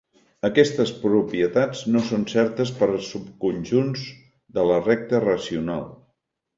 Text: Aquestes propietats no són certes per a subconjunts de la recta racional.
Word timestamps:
Aquestes 0.47 0.93
propietats 1.03 1.83
no 1.97 2.03
són 2.09 2.25
certes 2.35 2.73
per 2.81 2.89
a 2.95 2.99
subconjunts 3.11 4.09
de 4.59 4.69
la 4.73 4.83
recta 4.91 5.25
racional. 5.31 5.91